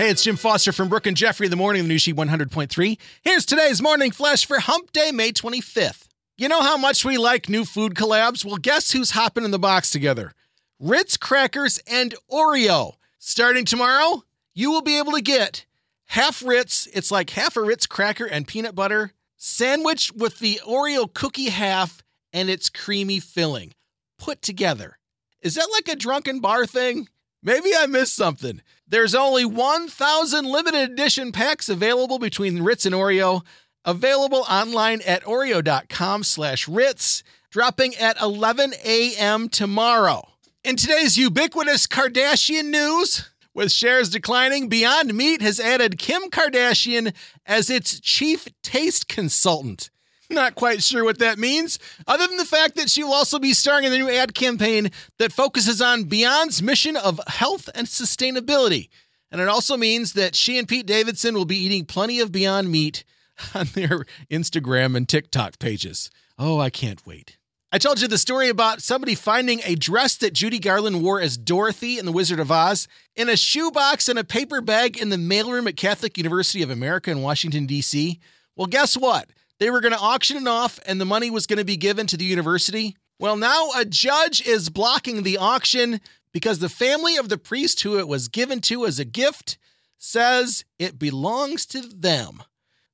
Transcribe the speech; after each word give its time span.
Hey, 0.00 0.08
it's 0.08 0.24
Jim 0.24 0.36
Foster 0.36 0.72
from 0.72 0.88
Brooke 0.88 1.06
and 1.06 1.14
Jeffrey 1.14 1.44
in 1.44 1.50
the 1.50 1.58
morning, 1.58 1.82
the 1.82 1.88
new 1.88 1.98
sheet 1.98 2.16
100.3. 2.16 2.96
Here's 3.20 3.44
today's 3.44 3.82
morning 3.82 4.12
flash 4.12 4.46
for 4.46 4.58
Hump 4.58 4.92
Day, 4.92 5.12
May 5.12 5.30
25th. 5.30 6.08
You 6.38 6.48
know 6.48 6.62
how 6.62 6.78
much 6.78 7.04
we 7.04 7.18
like 7.18 7.50
new 7.50 7.66
food 7.66 7.94
collabs? 7.96 8.42
Well, 8.42 8.56
guess 8.56 8.92
who's 8.92 9.10
hopping 9.10 9.44
in 9.44 9.50
the 9.50 9.58
box 9.58 9.90
together? 9.90 10.32
Ritz 10.78 11.18
Crackers 11.18 11.80
and 11.86 12.14
Oreo. 12.32 12.94
Starting 13.18 13.66
tomorrow, 13.66 14.22
you 14.54 14.70
will 14.70 14.80
be 14.80 14.96
able 14.96 15.12
to 15.12 15.20
get 15.20 15.66
half 16.06 16.42
Ritz, 16.42 16.88
it's 16.94 17.10
like 17.10 17.28
half 17.28 17.58
a 17.58 17.62
Ritz 17.62 17.86
cracker 17.86 18.24
and 18.24 18.48
peanut 18.48 18.74
butter, 18.74 19.12
sandwich 19.36 20.10
with 20.16 20.38
the 20.38 20.62
Oreo 20.66 21.12
cookie 21.12 21.50
half 21.50 22.02
and 22.32 22.48
its 22.48 22.70
creamy 22.70 23.20
filling 23.20 23.74
put 24.18 24.40
together. 24.40 24.96
Is 25.42 25.56
that 25.56 25.68
like 25.70 25.88
a 25.88 26.00
drunken 26.00 26.40
bar 26.40 26.64
thing? 26.64 27.06
Maybe 27.42 27.70
I 27.76 27.86
missed 27.86 28.14
something. 28.14 28.60
There's 28.86 29.14
only 29.14 29.44
1,000 29.44 30.44
limited 30.44 30.90
edition 30.90 31.32
packs 31.32 31.68
available 31.68 32.18
between 32.18 32.62
Ritz 32.62 32.84
and 32.84 32.94
Oreo, 32.94 33.42
available 33.84 34.44
online 34.50 35.00
at 35.06 35.24
oreo.com 35.24 36.24
slash 36.24 36.68
Ritz, 36.68 37.22
dropping 37.50 37.94
at 37.96 38.20
11 38.20 38.74
a.m. 38.84 39.48
tomorrow. 39.48 40.28
In 40.62 40.76
today's 40.76 41.16
ubiquitous 41.16 41.86
Kardashian 41.86 42.66
news, 42.66 43.30
with 43.54 43.72
shares 43.72 44.10
declining, 44.10 44.68
Beyond 44.68 45.14
Meat 45.14 45.40
has 45.40 45.58
added 45.58 45.98
Kim 45.98 46.30
Kardashian 46.30 47.14
as 47.46 47.70
its 47.70 47.98
chief 47.98 48.48
taste 48.62 49.08
consultant. 49.08 49.90
Not 50.30 50.54
quite 50.54 50.82
sure 50.82 51.04
what 51.04 51.18
that 51.18 51.38
means, 51.38 51.78
other 52.06 52.26
than 52.26 52.36
the 52.36 52.44
fact 52.44 52.76
that 52.76 52.88
she 52.88 53.02
will 53.02 53.12
also 53.12 53.40
be 53.40 53.52
starring 53.52 53.84
in 53.84 53.90
the 53.92 53.98
new 53.98 54.08
ad 54.08 54.32
campaign 54.32 54.90
that 55.18 55.32
focuses 55.32 55.82
on 55.82 56.04
Beyond's 56.04 56.62
mission 56.62 56.96
of 56.96 57.20
health 57.26 57.68
and 57.74 57.88
sustainability. 57.88 58.88
And 59.32 59.40
it 59.40 59.48
also 59.48 59.76
means 59.76 60.12
that 60.12 60.36
she 60.36 60.56
and 60.56 60.68
Pete 60.68 60.86
Davidson 60.86 61.34
will 61.34 61.44
be 61.44 61.56
eating 61.58 61.84
plenty 61.84 62.20
of 62.20 62.30
Beyond 62.30 62.70
Meat 62.70 63.04
on 63.54 63.66
their 63.74 64.04
Instagram 64.30 64.96
and 64.96 65.08
TikTok 65.08 65.58
pages. 65.58 66.10
Oh, 66.38 66.60
I 66.60 66.70
can't 66.70 67.04
wait. 67.04 67.36
I 67.72 67.78
told 67.78 68.00
you 68.00 68.08
the 68.08 68.18
story 68.18 68.48
about 68.48 68.82
somebody 68.82 69.14
finding 69.14 69.60
a 69.64 69.76
dress 69.76 70.16
that 70.16 70.32
Judy 70.32 70.58
Garland 70.58 71.02
wore 71.04 71.20
as 71.20 71.36
Dorothy 71.36 71.98
in 71.98 72.06
The 72.06 72.10
Wizard 72.12 72.40
of 72.40 72.50
Oz 72.50 72.88
in 73.14 73.28
a 73.28 73.36
shoebox 73.36 74.08
and 74.08 74.18
a 74.18 74.24
paper 74.24 74.60
bag 74.60 74.96
in 74.96 75.10
the 75.10 75.16
mailroom 75.16 75.68
at 75.68 75.76
Catholic 75.76 76.18
University 76.18 76.62
of 76.62 76.70
America 76.70 77.12
in 77.12 77.22
Washington, 77.22 77.66
D.C. 77.66 78.18
Well, 78.56 78.66
guess 78.66 78.96
what? 78.96 79.30
They 79.60 79.70
were 79.70 79.80
going 79.80 79.92
to 79.92 80.00
auction 80.00 80.38
it 80.38 80.48
off 80.48 80.80
and 80.86 81.00
the 81.00 81.04
money 81.04 81.30
was 81.30 81.46
going 81.46 81.58
to 81.58 81.64
be 81.64 81.76
given 81.76 82.06
to 82.08 82.16
the 82.16 82.24
university. 82.24 82.96
Well, 83.20 83.36
now 83.36 83.68
a 83.76 83.84
judge 83.84 84.44
is 84.46 84.70
blocking 84.70 85.22
the 85.22 85.36
auction 85.36 86.00
because 86.32 86.58
the 86.58 86.70
family 86.70 87.16
of 87.16 87.28
the 87.28 87.38
priest 87.38 87.82
who 87.82 87.98
it 87.98 88.08
was 88.08 88.28
given 88.28 88.60
to 88.62 88.86
as 88.86 88.98
a 88.98 89.04
gift 89.04 89.58
says 89.98 90.64
it 90.78 90.98
belongs 90.98 91.66
to 91.66 91.82
them. 91.82 92.42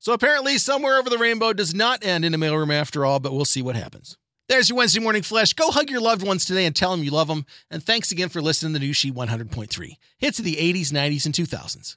So 0.01 0.13
apparently, 0.13 0.59
somewhere 0.59 0.99
over 0.99 1.09
the 1.11 1.19
rainbow 1.19 1.53
does 1.53 1.75
not 1.75 2.05
end 2.05 2.25
in 2.25 2.35
a 2.35 2.39
mailroom 2.39 2.73
after 2.73 3.05
all, 3.05 3.19
but 3.21 3.33
we'll 3.33 3.45
see 3.45 3.63
what 3.63 3.77
happens. 3.77 4.17
There's 4.49 4.69
your 4.69 4.79
Wednesday 4.79 5.01
morning 5.01 5.23
flash. 5.23 5.53
Go 5.53 5.71
hug 5.71 5.91
your 5.91 6.01
loved 6.01 6.25
ones 6.25 6.45
today 6.45 6.67
and 6.67 6.75
tell 6.75 6.93
them 6.93 7.03
you 7.03 7.11
love 7.11 7.27
them. 7.27 7.45
And 7.71 7.83
thanks 7.83 8.13
again 8.13 8.29
for 8.29 8.41
listening 8.41 8.73
to 8.73 8.79
the 8.79 8.87
new 8.87 8.93
Sheet 8.93 9.15
100.3. 9.15 9.97
Hits 10.19 10.39
of 10.39 10.45
the 10.45 10.57
80s, 10.57 10.93
90s, 10.93 11.27
and 11.27 11.35
2000s. 11.35 11.97